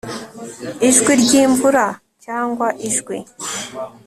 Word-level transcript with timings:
Ijwi 0.87 1.11
ryimvura 1.21 1.85
cyangwa 2.23 2.67
ijwi 2.87 3.17